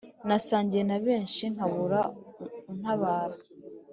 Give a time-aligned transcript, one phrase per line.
[0.27, 2.01] nasangiye na benshi nkabura
[2.71, 3.35] untabara.